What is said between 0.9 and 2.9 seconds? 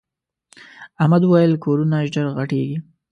احمد وويل: کورونه ژر غټېږي.